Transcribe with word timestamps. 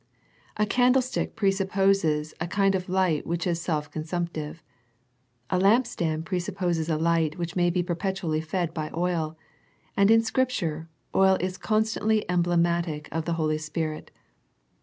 A 0.57 0.65
candle 0.65 1.03
stick 1.03 1.35
presupposes 1.35 2.33
a 2.41 2.47
kind 2.47 2.73
of 2.73 2.89
light 2.89 3.27
which 3.27 3.45
is 3.45 3.61
self 3.61 3.91
consumptive, 3.91 4.63
(a 5.51 5.59
lampstand 5.59 6.25
presupposes 6.25 6.89
a 6.89 6.97
light 6.97 7.37
which 7.37 7.55
may 7.55 7.69
be 7.69 7.83
perpetually 7.83 8.41
fed 8.41 8.73
by 8.73 8.89
oil, 8.95 9.37
and 9.95 10.09
in 10.09 10.23
Scripture, 10.23 10.89
oil 11.13 11.37
is 11.39 11.55
constantly 11.55 12.27
emblematic 12.27 13.09
of 13.11 13.25
the 13.25 13.33
Holy 13.33 13.59
Spirit. 13.59 14.09